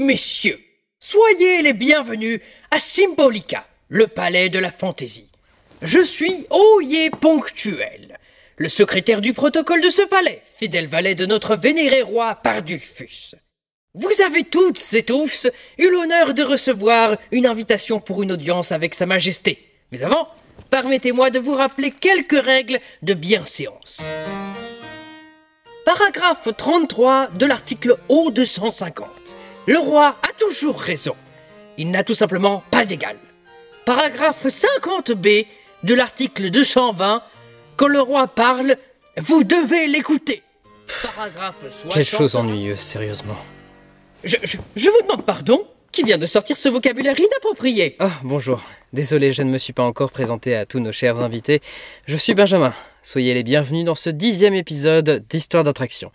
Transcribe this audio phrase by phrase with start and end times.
[0.00, 0.58] Messieurs,
[0.98, 2.40] soyez les bienvenus
[2.70, 5.28] à Symbolica, le palais de la fantaisie.
[5.82, 8.18] Je suis Oye Ponctuel,
[8.56, 13.34] le secrétaire du protocole de ce palais, fidèle valet de notre vénéré roi Pardulfus.
[13.92, 15.46] Vous avez toutes et tous
[15.76, 19.68] eu l'honneur de recevoir une invitation pour une audience avec Sa Majesté.
[19.92, 20.28] Mais avant,
[20.70, 24.00] permettez-moi de vous rappeler quelques règles de bienséance.
[25.84, 29.04] Paragraphe 33 de l'article O250.
[29.66, 31.16] Le roi a toujours raison.
[31.78, 33.16] Il n'a tout simplement pas d'égal.
[33.84, 35.46] Paragraphe 50b
[35.84, 37.22] de l'article 220.
[37.76, 38.76] Quand le roi parle,
[39.18, 40.42] vous devez l'écouter.
[41.14, 41.92] Paragraphe 60.
[41.94, 43.36] Quelle chose ennuyeuse, sérieusement.
[44.24, 48.62] Je, je- je vous demande pardon Qui vient de sortir ce vocabulaire inapproprié Ah, bonjour.
[48.92, 51.60] Désolé, je ne me suis pas encore présenté à tous nos chers invités.
[52.06, 52.72] Je suis Benjamin.
[53.02, 56.12] Soyez les bienvenus dans ce dixième épisode d'Histoire d'attraction.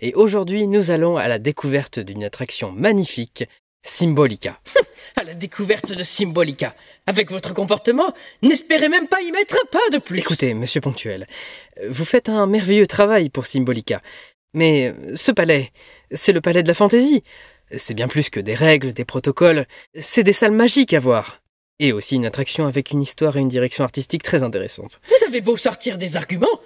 [0.00, 3.44] Et aujourd'hui, nous allons à la découverte d'une attraction magnifique,
[3.82, 4.60] Symbolica.
[5.16, 6.74] À la découverte de Symbolica.
[7.06, 10.18] Avec votre comportement, n'espérez même pas y mettre un pas de plus.
[10.18, 11.26] Écoutez, monsieur Ponctuel,
[11.88, 14.00] vous faites un merveilleux travail pour Symbolica.
[14.54, 15.72] Mais ce palais,
[16.12, 17.22] c'est le palais de la fantaisie.
[17.76, 19.66] C'est bien plus que des règles, des protocoles.
[19.98, 21.40] C'est des salles magiques à voir.
[21.80, 25.00] Et aussi une attraction avec une histoire et une direction artistique très intéressantes.
[25.08, 26.60] Vous avez beau sortir des arguments,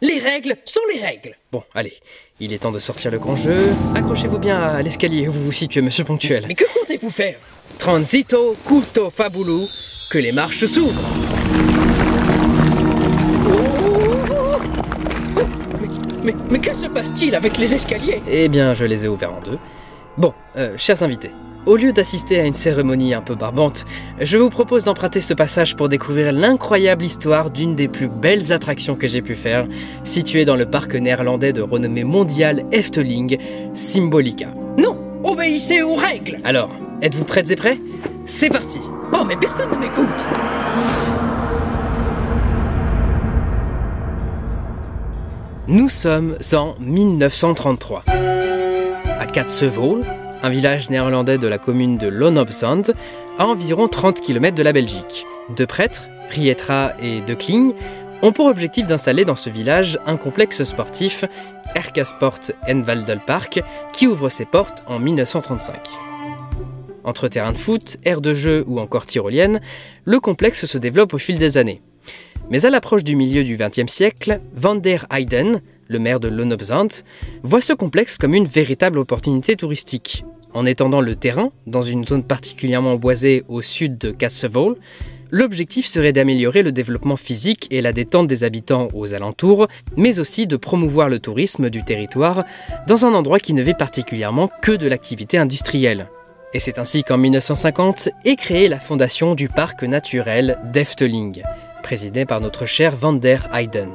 [0.00, 1.36] les règles sont les règles.
[1.52, 1.92] Bon, allez,
[2.40, 3.58] il est temps de sortir le grand jeu.
[3.94, 6.46] Accrochez-vous bien à l'escalier où vous vous situez, monsieur Ponctuel.
[6.48, 7.38] Mais que comptez-vous faire?
[7.78, 9.60] Transito, culto, fabulu,
[10.10, 11.00] que les marches s'ouvrent.
[15.06, 15.38] Oh
[16.24, 18.20] mais, mais, mais que se passe-t-il avec les escaliers?
[18.28, 19.58] Eh bien, je les ai ouverts en deux.
[20.18, 21.30] Bon, euh, chers invités,
[21.66, 23.84] au lieu d'assister à une cérémonie un peu barbante,
[24.18, 28.94] je vous propose d'emprunter ce passage pour découvrir l'incroyable histoire d'une des plus belles attractions
[28.94, 29.66] que j'ai pu faire,
[30.04, 33.36] située dans le parc néerlandais de renommée mondiale Efteling,
[33.74, 34.48] Symbolica.
[34.78, 36.38] Non, obéissez aux règles.
[36.44, 36.70] Alors,
[37.02, 37.78] êtes-vous prêtes et prêts?
[38.24, 38.80] C'est parti
[39.12, 40.06] Oh, mais personne ne m'écoute.
[45.68, 48.04] Nous sommes en 1933.
[49.36, 50.02] À Katsevold,
[50.42, 52.84] un village néerlandais de la commune de Lonopzand,
[53.38, 55.26] à environ 30 km de la Belgique.
[55.54, 57.74] Deux prêtres, Rietra et De Kling,
[58.22, 61.26] ont pour objectif d'installer dans ce village un complexe sportif,
[61.74, 63.60] Erkasport en Waldelpark,
[63.92, 65.80] qui ouvre ses portes en 1935.
[67.04, 69.60] Entre terrain de foot, aire de jeu ou encore tyrolienne,
[70.06, 71.82] le complexe se développe au fil des années.
[72.48, 76.88] Mais à l'approche du milieu du XXe siècle, Van der Heyden, le maire de Lonopzand,
[77.42, 80.24] voit ce complexe comme une véritable opportunité touristique.
[80.54, 84.78] En étendant le terrain, dans une zone particulièrement boisée au sud de Katsevold,
[85.30, 90.46] l'objectif serait d'améliorer le développement physique et la détente des habitants aux alentours, mais aussi
[90.46, 92.44] de promouvoir le tourisme du territoire
[92.86, 96.08] dans un endroit qui ne vit particulièrement que de l'activité industrielle.
[96.54, 101.42] Et c'est ainsi qu'en 1950 est créée la fondation du parc naturel d'Efteling,
[101.82, 103.90] présidé par notre cher Van der Heyden.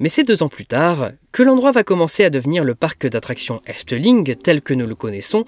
[0.00, 3.62] Mais c'est deux ans plus tard que l'endroit va commencer à devenir le parc d'attractions
[3.66, 5.44] Efteling tel que nous le connaissons,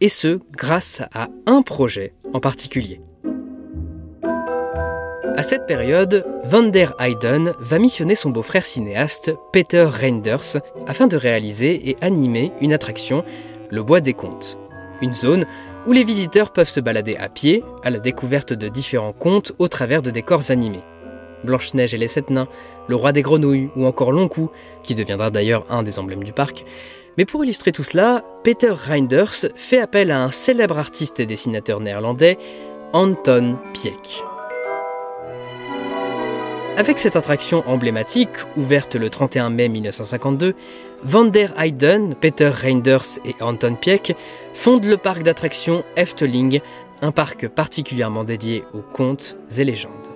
[0.00, 3.00] et ce grâce à un projet en particulier.
[5.36, 11.16] À cette période, Van der Heyden va missionner son beau-frère cinéaste Peter Reinders afin de
[11.16, 13.24] réaliser et animer une attraction,
[13.70, 14.58] le Bois des Contes.
[15.00, 15.46] Une zone
[15.86, 19.68] où les visiteurs peuvent se balader à pied à la découverte de différents contes au
[19.68, 20.82] travers de décors animés.
[21.44, 22.48] Blanche-Neige et les Sept Nains,
[22.88, 24.50] le Roi des Grenouilles ou encore Longcou,
[24.82, 26.64] qui deviendra d'ailleurs un des emblèmes du parc.
[27.16, 31.80] Mais pour illustrer tout cela, Peter Reinders fait appel à un célèbre artiste et dessinateur
[31.80, 32.38] néerlandais,
[32.92, 34.22] Anton Pieck.
[36.78, 40.54] Avec cette attraction emblématique, ouverte le 31 mai 1952,
[41.02, 44.14] Van der Heyden, Peter Reinders et Anton Pieck
[44.54, 46.60] fondent le parc d'attractions Efteling,
[47.02, 50.07] un parc particulièrement dédié aux contes et légendes.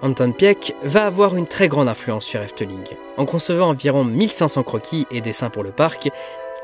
[0.00, 2.84] Anton Pieck va avoir une très grande influence sur Efteling.
[3.16, 6.08] En concevant environ 1500 croquis et dessins pour le parc,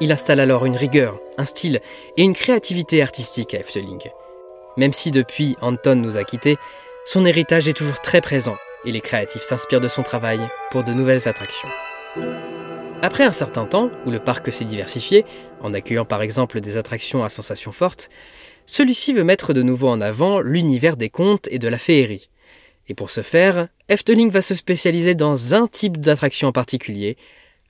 [0.00, 1.80] il installe alors une rigueur, un style
[2.16, 4.00] et une créativité artistique à Efteling.
[4.76, 6.58] Même si depuis Anton nous a quittés,
[7.06, 10.40] son héritage est toujours très présent et les créatifs s'inspirent de son travail
[10.70, 11.68] pour de nouvelles attractions.
[13.02, 15.26] Après un certain temps, où le parc s'est diversifié,
[15.60, 18.10] en accueillant par exemple des attractions à sensations fortes,
[18.66, 22.30] celui-ci veut mettre de nouveau en avant l'univers des contes et de la féerie.
[22.88, 27.16] Et pour ce faire, Efteling va se spécialiser dans un type d'attraction en particulier,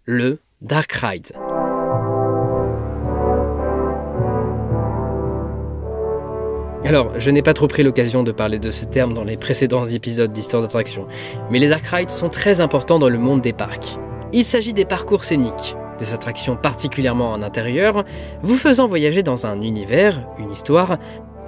[0.04, 1.32] le Dark Ride.
[6.84, 9.86] Alors, je n'ai pas trop pris l'occasion de parler de ce terme dans les précédents
[9.86, 11.06] épisodes d'Histoire d'attraction,
[11.50, 13.96] mais les Dark Rides sont très importants dans le monde des parcs.
[14.32, 18.04] Il s'agit des parcours scéniques, des attractions particulièrement en intérieur,
[18.42, 20.98] vous faisant voyager dans un univers, une histoire,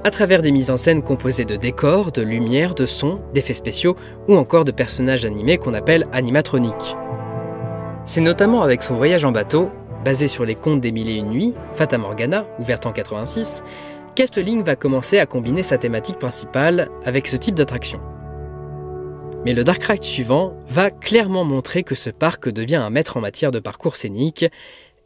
[0.06, 3.96] à travers des mises en scène composées de décors, de lumière, de sons, d'effets spéciaux
[4.28, 6.96] ou encore de personnages animés qu'on appelle animatroniques.
[8.04, 9.68] C'est notamment avec son voyage en bateau,
[10.04, 13.64] basé sur les contes des mille et une nuits, Fata Morgana, ouverte en 86,
[14.14, 17.98] qu'Efteling va commencer à combiner sa thématique principale avec ce type d'attraction.
[19.44, 23.20] Mais le Dark Ride suivant va clairement montrer que ce parc devient un maître en
[23.20, 24.44] matière de parcours scénique,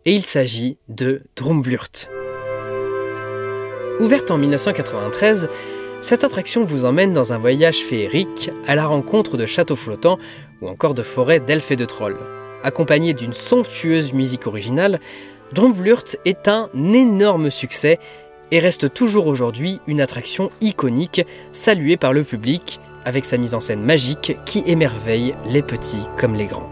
[0.05, 2.11] et il s'agit de Drumvlurt.
[4.01, 5.51] Ouverte en 1993,
[6.01, 10.19] cette attraction vous emmène dans un voyage féerique à la rencontre de châteaux flottants
[10.63, 12.17] ou encore de forêts d'elfes et de trolls.
[12.63, 15.01] Accompagné d'une somptueuse musique originale,
[15.53, 17.99] Drumvlurt est un énorme succès
[18.51, 23.61] et reste toujours aujourd'hui une attraction iconique saluée par le public avec sa mise en
[23.61, 26.71] scène magique qui émerveille les petits comme les grands.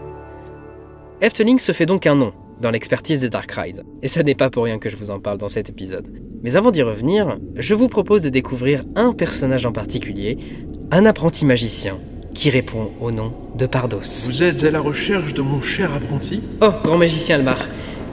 [1.21, 4.49] Efteling se fait donc un nom dans l'expertise des Dark Rides, et ça n'est pas
[4.49, 6.07] pour rien que je vous en parle dans cet épisode.
[6.43, 10.37] Mais avant d'y revenir, je vous propose de découvrir un personnage en particulier,
[10.91, 11.97] un apprenti magicien,
[12.33, 14.25] qui répond au nom de Pardos.
[14.25, 16.41] Vous êtes à la recherche de mon cher apprenti?
[16.61, 17.67] Oh, grand magicien Almar,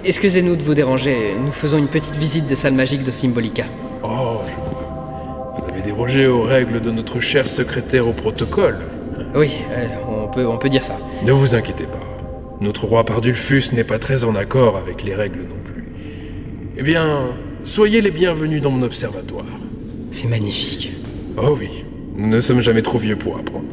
[0.05, 3.67] excusez-nous de vous déranger, nous faisons une petite visite des salles magiques de Symbolica.
[4.03, 5.61] Oh, je.
[5.61, 8.79] Vous avez dérogé aux règles de notre cher secrétaire au protocole.
[9.35, 10.99] Oui, euh, on, peut, on peut dire ça.
[11.25, 12.16] Ne vous inquiétez pas.
[12.61, 15.85] Notre roi Pardulfus n'est pas très en accord avec les règles non plus.
[16.79, 19.45] Eh bien, soyez les bienvenus dans mon observatoire.
[20.11, 20.93] C'est magnifique.
[21.37, 21.69] Oh oui,
[22.17, 23.67] nous ne sommes jamais trop vieux pour apprendre.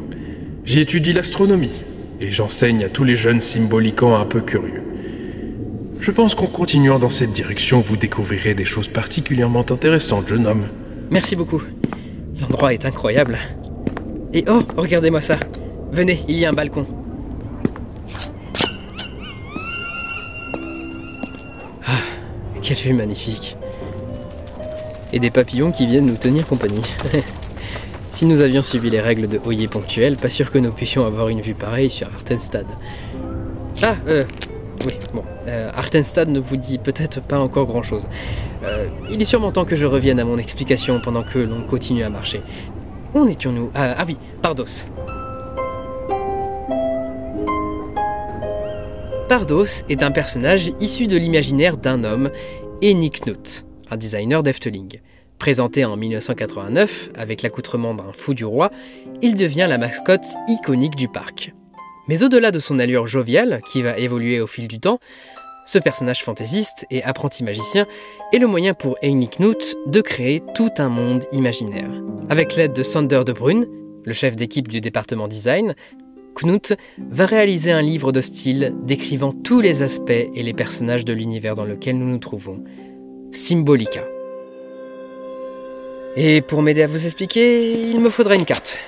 [0.66, 1.82] J'y étudie l'astronomie,
[2.20, 4.82] et j'enseigne à tous les jeunes symbolicants un peu curieux.
[6.00, 10.64] Je pense qu'en continuant dans cette direction, vous découvrirez des choses particulièrement intéressantes, jeune homme.
[11.10, 11.62] Merci beaucoup.
[12.38, 13.38] L'endroit est incroyable.
[14.34, 15.38] Et oh, regardez-moi ça.
[15.92, 16.86] Venez, il y a un balcon.
[22.64, 23.56] Quelle vue magnifique.
[25.12, 26.82] Et des papillons qui viennent nous tenir compagnie.
[28.10, 31.28] si nous avions suivi les règles de Oyer ponctuel, pas sûr que nous puissions avoir
[31.28, 32.66] une vue pareille sur Artenstad.
[33.82, 34.22] Ah, euh,
[34.86, 35.22] oui, bon.
[35.46, 38.08] Euh, Artenstad ne vous dit peut-être pas encore grand-chose.
[38.62, 42.02] Euh, il est sûrement temps que je revienne à mon explication pendant que l'on continue
[42.02, 42.40] à marcher.
[43.14, 43.70] Où étions-nous?
[43.74, 44.84] Ah, ah oui, Pardos.
[49.34, 52.30] Pardos est un personnage issu de l'imaginaire d'un homme,
[52.84, 55.00] Eniknut, un designer d'Efteling.
[55.40, 58.70] Présenté en 1989 avec l'accoutrement d'un fou du roi,
[59.22, 61.52] il devient la mascotte iconique du parc.
[62.06, 65.00] Mais au-delà de son allure joviale, qui va évoluer au fil du temps,
[65.66, 67.88] ce personnage fantaisiste et apprenti magicien
[68.32, 71.90] est le moyen pour Einik Knut de créer tout un monde imaginaire.
[72.28, 73.66] Avec l'aide de Sander de Bruyne,
[74.04, 75.74] le chef d'équipe du département design,
[76.34, 81.12] Knut va réaliser un livre de style décrivant tous les aspects et les personnages de
[81.12, 82.62] l'univers dans lequel nous nous trouvons,
[83.32, 84.04] Symbolica.
[86.16, 88.78] Et pour m'aider à vous expliquer, il me faudra une carte.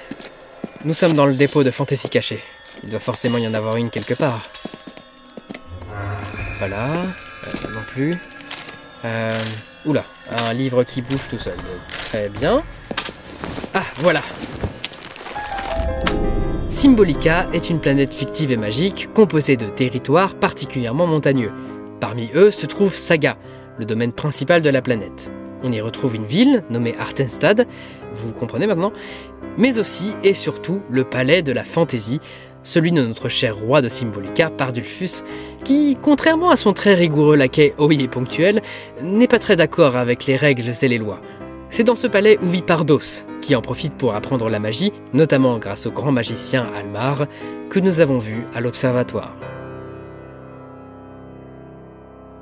[0.84, 2.40] Nous sommes dans le dépôt de fantaisie cachée.
[2.84, 4.42] Il doit forcément y en avoir une quelque part.
[6.58, 6.88] Voilà,
[7.64, 8.16] non plus.
[9.04, 9.30] Euh,
[9.84, 10.04] oula,
[10.46, 11.56] un livre qui bouge tout seul.
[11.88, 12.62] Très bien.
[13.74, 14.22] Ah, voilà.
[16.76, 21.50] Symbolica est une planète fictive et magique composée de territoires particulièrement montagneux.
[22.00, 23.38] Parmi eux se trouve Saga,
[23.78, 25.30] le domaine principal de la planète.
[25.62, 27.66] On y retrouve une ville nommée Artenstad,
[28.12, 28.92] vous comprenez maintenant,
[29.56, 32.20] mais aussi et surtout le palais de la fantaisie,
[32.62, 35.22] celui de notre cher roi de Symbolica, Pardulfus,
[35.64, 38.60] qui, contrairement à son très rigoureux laquais oui et ponctuel,
[39.02, 41.22] n'est pas très d'accord avec les règles et les lois.
[41.76, 45.58] C'est dans ce palais où vit Pardos, qui en profite pour apprendre la magie, notamment
[45.58, 47.26] grâce au grand magicien Almar,
[47.68, 49.36] que nous avons vu à l'observatoire.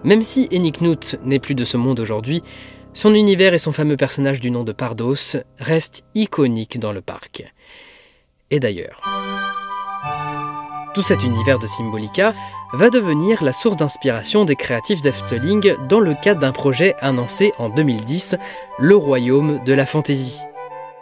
[0.04, 2.44] Même si Eniknut n'est plus de ce monde aujourd'hui,
[2.92, 7.42] son univers et son fameux personnage du nom de Pardos restent iconiques dans le parc.
[8.52, 9.02] Et d'ailleurs,
[10.94, 12.34] tout cet univers de Symbolica
[12.72, 17.68] va devenir la source d'inspiration des créatifs d'Efteling dans le cadre d'un projet annoncé en
[17.68, 18.36] 2010,
[18.78, 20.40] le Royaume de la Fantaisie.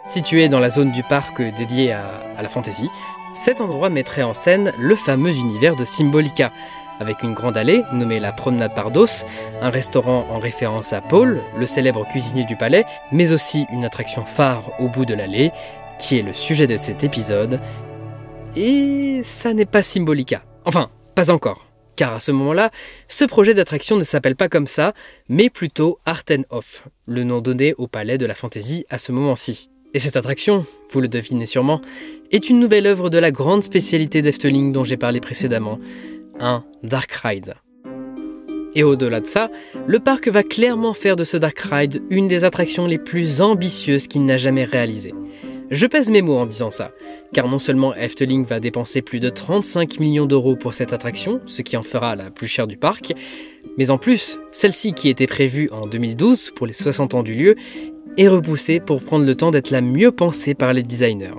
[0.07, 2.03] Situé dans la zone du parc dédiée à,
[2.37, 2.89] à la fantaisie,
[3.35, 6.51] cet endroit mettrait en scène le fameux univers de Symbolica,
[6.99, 9.25] avec une grande allée nommée la Promenade Pardos,
[9.61, 14.25] un restaurant en référence à Paul, le célèbre cuisinier du palais, mais aussi une attraction
[14.25, 15.51] phare au bout de l'allée,
[15.99, 17.59] qui est le sujet de cet épisode,
[18.55, 20.43] et ça n'est pas Symbolica.
[20.65, 21.67] Enfin, pas encore.
[21.95, 22.71] Car à ce moment-là,
[23.07, 24.93] ce projet d'attraction ne s'appelle pas comme ça,
[25.29, 29.69] mais plutôt Artenhof, le nom donné au palais de la fantaisie à ce moment-ci.
[29.93, 31.81] Et cette attraction, vous le devinez sûrement,
[32.31, 35.79] est une nouvelle œuvre de la grande spécialité d'Efteling dont j'ai parlé précédemment,
[36.39, 37.53] un Dark Ride.
[38.75, 39.51] Et au-delà de ça,
[39.85, 44.07] le parc va clairement faire de ce Dark Ride une des attractions les plus ambitieuses
[44.07, 45.13] qu'il n'a jamais réalisées.
[45.71, 46.91] Je pèse mes mots en disant ça,
[47.33, 51.61] car non seulement Efteling va dépenser plus de 35 millions d'euros pour cette attraction, ce
[51.61, 53.13] qui en fera la plus chère du parc,
[53.77, 57.55] mais en plus, celle-ci qui était prévue en 2012 pour les 60 ans du lieu,
[58.17, 61.33] est repoussée pour prendre le temps d'être la mieux pensée par les designers.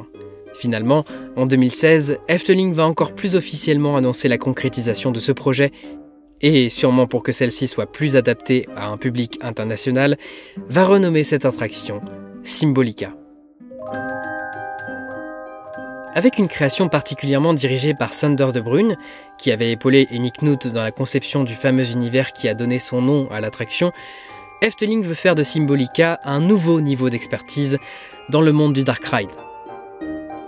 [0.54, 1.04] Finalement,
[1.36, 5.72] en 2016, Efteling va encore plus officiellement annoncer la concrétisation de ce projet
[6.40, 10.18] et sûrement pour que celle-ci soit plus adaptée à un public international,
[10.68, 12.02] va renommer cette attraction
[12.42, 13.14] Symbolica.
[16.16, 18.96] Avec une création particulièrement dirigée par Sander de Bruyne,
[19.36, 23.02] qui avait épaulé Enic Knut dans la conception du fameux univers qui a donné son
[23.02, 23.90] nom à l'attraction,
[24.62, 27.78] Efteling veut faire de Symbolica un nouveau niveau d'expertise
[28.28, 29.28] dans le monde du Dark Ride.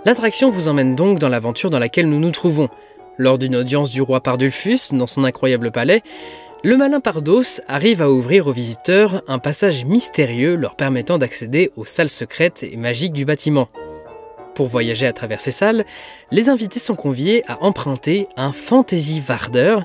[0.05, 2.69] L'attraction vous emmène donc dans l'aventure dans laquelle nous nous trouvons,
[3.17, 6.01] lors d'une audience du roi Pardulfus dans son incroyable palais,
[6.63, 11.85] le malin Pardos arrive à ouvrir aux visiteurs un passage mystérieux leur permettant d'accéder aux
[11.85, 13.67] salles secrètes et magiques du bâtiment.
[14.57, 15.85] Pour voyager à travers ces salles,
[16.31, 19.77] les invités sont conviés à emprunter un Fantasy Varder,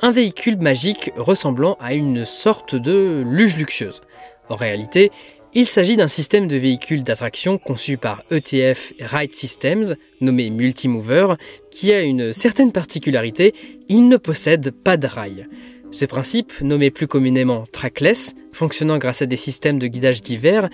[0.00, 4.00] un véhicule magique ressemblant à une sorte de luge luxueuse.
[4.48, 5.10] En réalité,
[5.54, 11.34] il s'agit d'un système de véhicule d'attraction conçu par ETF Ride Systems, nommé Multimover,
[11.72, 13.54] qui a une certaine particularité,
[13.88, 15.48] il ne possède pas de rails.
[15.90, 20.70] Ce principe, nommé plus communément trackless, fonctionnant grâce à des systèmes de guidage divers,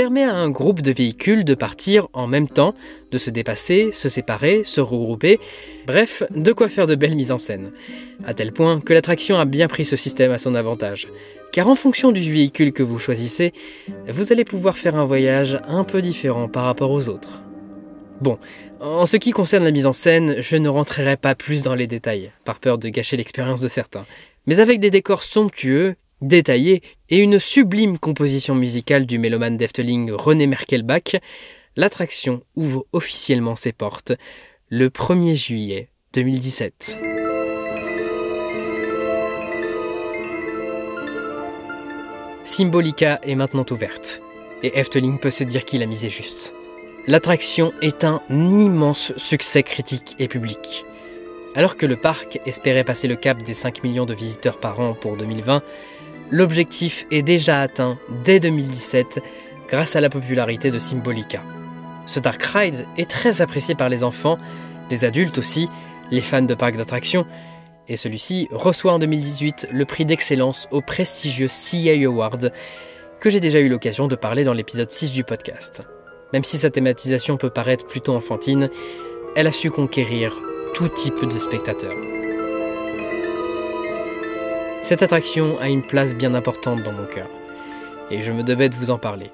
[0.00, 2.74] permet à un groupe de véhicules de partir en même temps,
[3.10, 5.38] de se dépasser, se séparer, se regrouper,
[5.86, 7.70] bref, de quoi faire de belles mises en scène.
[8.24, 11.06] À tel point que l'attraction a bien pris ce système à son avantage
[11.52, 13.52] car en fonction du véhicule que vous choisissez,
[14.08, 17.42] vous allez pouvoir faire un voyage un peu différent par rapport aux autres.
[18.22, 18.38] Bon,
[18.80, 21.88] en ce qui concerne la mise en scène, je ne rentrerai pas plus dans les
[21.88, 24.06] détails, par peur de gâcher l'expérience de certains.
[24.46, 30.46] Mais avec des décors somptueux, détaillés et une sublime composition musicale du mélomane d'Efteling René
[30.46, 31.16] Merkelbach,
[31.76, 34.12] l'attraction ouvre officiellement ses portes
[34.68, 36.98] le 1er juillet 2017.
[42.44, 44.22] Symbolica est maintenant ouverte,
[44.62, 46.52] et Efteling peut se dire qu'il a misé juste.
[47.06, 50.84] L'attraction est un immense succès critique et public.
[51.56, 54.94] Alors que le parc espérait passer le cap des 5 millions de visiteurs par an
[54.94, 55.62] pour 2020,
[56.30, 59.20] l'objectif est déjà atteint dès 2017
[59.68, 61.42] grâce à la popularité de Symbolica.
[62.06, 64.38] Ce Dark Ride est très apprécié par les enfants,
[64.90, 65.68] les adultes aussi,
[66.10, 67.26] les fans de parcs d'attractions
[67.90, 72.52] et celui-ci reçoit en 2018 le prix d'excellence au prestigieux CA Award,
[73.20, 75.82] que j'ai déjà eu l'occasion de parler dans l'épisode 6 du podcast.
[76.32, 78.70] Même si sa thématisation peut paraître plutôt enfantine,
[79.34, 80.36] elle a su conquérir
[80.72, 82.19] tout type de spectateurs.
[84.82, 87.28] Cette attraction a une place bien importante dans mon cœur,
[88.10, 89.30] et je me devais de vous en parler.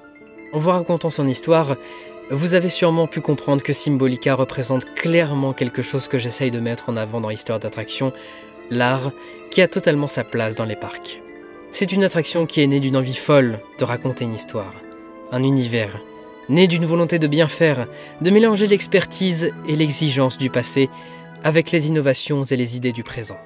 [0.53, 1.77] En vous racontant son histoire,
[2.29, 6.89] vous avez sûrement pu comprendre que Symbolica représente clairement quelque chose que j'essaye de mettre
[6.89, 8.11] en avant dans l'histoire d'attraction,
[8.69, 9.11] l'art
[9.49, 11.21] qui a totalement sa place dans les parcs.
[11.71, 14.73] C'est une attraction qui est née d'une envie folle de raconter une histoire,
[15.31, 15.97] un univers,
[16.49, 17.87] né d'une volonté de bien faire,
[18.19, 20.89] de mélanger l'expertise et l'exigence du passé
[21.43, 23.37] avec les innovations et les idées du présent.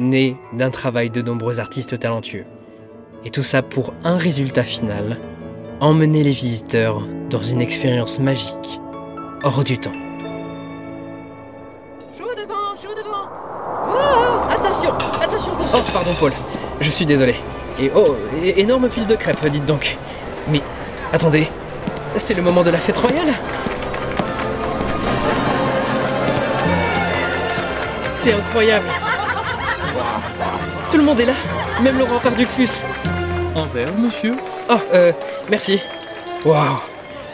[0.00, 2.46] Né d'un travail de nombreux artistes talentueux.
[3.26, 5.18] Et tout ça pour un résultat final,
[5.78, 8.80] emmener les visiteurs dans une expérience magique,
[9.42, 9.92] hors du temps.
[15.72, 16.32] Oh, pardon, Paul.
[16.80, 17.34] Je suis désolé.
[17.78, 18.16] Et oh,
[18.56, 19.98] énorme fil de crêpes, dites donc.
[20.48, 20.62] Mais
[21.12, 21.46] attendez,
[22.16, 23.34] c'est le moment de la fête royale
[28.22, 28.86] C'est incroyable
[30.90, 31.34] Tout le monde est là,
[31.82, 32.82] même Laurent Pardulfus.
[33.54, 34.34] Un verre, monsieur
[34.68, 35.12] Oh, euh,
[35.48, 35.80] merci.
[36.44, 36.80] Waouh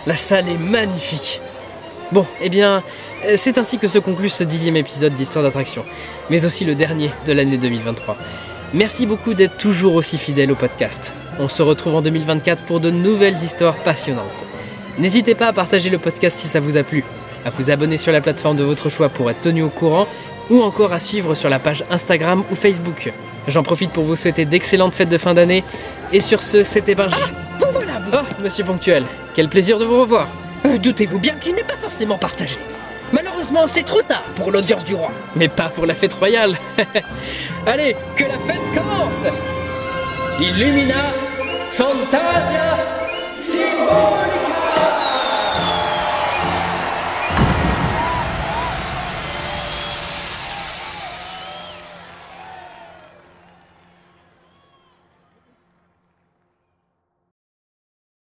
[0.07, 1.41] La salle est magnifique.
[2.13, 2.83] Bon, eh bien,
[3.37, 5.85] c'est ainsi que se conclut ce dixième épisode d'Histoire d'attraction
[6.31, 8.17] mais aussi le dernier de l'année 2023.
[8.75, 11.13] Merci beaucoup d'être toujours aussi fidèle au podcast.
[11.39, 14.25] On se retrouve en 2024 pour de nouvelles histoires passionnantes.
[14.99, 17.05] N'hésitez pas à partager le podcast si ça vous a plu,
[17.45, 20.09] à vous abonner sur la plateforme de votre choix pour être tenu au courant,
[20.51, 23.13] ou encore à suivre sur la page Instagram ou Facebook.
[23.49, 25.65] J'en profite pour vous souhaiter d'excellentes fêtes de fin d'année,
[26.13, 27.15] et sur ce, c'était Benji.
[27.17, 28.11] Ah, voilà, vous.
[28.13, 30.29] Oh, monsieur Ponctuel, quel plaisir de vous revoir.
[30.65, 32.59] Euh, doutez-vous bien qu'il n'est pas forcément partagé.
[33.13, 35.11] Malheureusement, c'est trop tard pour l'audience du roi.
[35.37, 36.59] Mais pas pour la fête royale.
[37.67, 39.33] Allez, que la fête commence.
[40.41, 41.13] Illumina
[41.73, 42.79] Fantasia
[43.43, 44.46] Symbolica